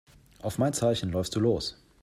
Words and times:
Auf 0.41 0.57
mein 0.57 0.73
Zeichen 0.73 1.11
läufst 1.11 1.35
du 1.35 1.39
los. 1.39 1.77